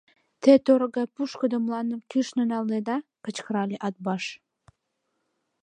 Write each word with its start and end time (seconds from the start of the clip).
Те 0.41 0.51
торык 0.65 0.91
гай 0.97 1.07
пушкыдо 1.15 1.57
мландым 1.63 2.01
кӱшнӧ 2.11 2.43
налнеда!— 2.51 2.97
кычкырале 3.25 3.77
Атбаш. 3.87 4.23